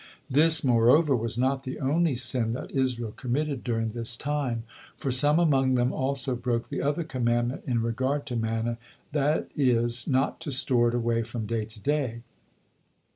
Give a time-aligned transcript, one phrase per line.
[0.31, 4.63] This, moreover, was not the only sin that Israel committed during this time,
[4.97, 8.79] for some among them also broke the other commandment in regard to manna,
[9.11, 12.23] that it, not to store it away from day to day.